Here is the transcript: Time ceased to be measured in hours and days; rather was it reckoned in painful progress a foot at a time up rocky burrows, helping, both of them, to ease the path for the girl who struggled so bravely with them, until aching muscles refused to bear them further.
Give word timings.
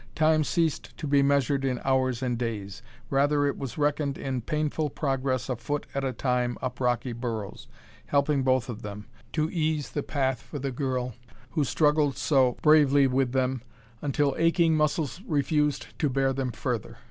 Time 0.15 0.43
ceased 0.43 0.97
to 0.97 1.05
be 1.05 1.21
measured 1.21 1.63
in 1.63 1.79
hours 1.85 2.23
and 2.23 2.35
days; 2.35 2.81
rather 3.11 3.53
was 3.53 3.73
it 3.73 3.77
reckoned 3.77 4.17
in 4.17 4.41
painful 4.41 4.89
progress 4.89 5.47
a 5.47 5.55
foot 5.55 5.85
at 5.93 6.03
a 6.03 6.11
time 6.11 6.57
up 6.59 6.79
rocky 6.79 7.13
burrows, 7.13 7.67
helping, 8.07 8.41
both 8.41 8.67
of 8.67 8.81
them, 8.81 9.05
to 9.31 9.47
ease 9.51 9.91
the 9.91 10.01
path 10.01 10.41
for 10.41 10.57
the 10.57 10.71
girl 10.71 11.13
who 11.51 11.63
struggled 11.63 12.17
so 12.17 12.53
bravely 12.63 13.05
with 13.05 13.31
them, 13.31 13.61
until 14.01 14.33
aching 14.39 14.75
muscles 14.75 15.21
refused 15.27 15.85
to 15.99 16.09
bear 16.09 16.33
them 16.33 16.51
further. 16.51 16.97